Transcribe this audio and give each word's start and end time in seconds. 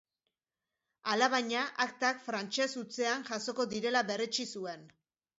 Alabaina, 1.15 1.65
aktak 1.83 2.23
frantses 2.27 2.67
hutsean 2.83 3.27
jasoko 3.27 3.67
direla 3.75 4.01
berretsi 4.09 4.47
zuen. 4.61 4.89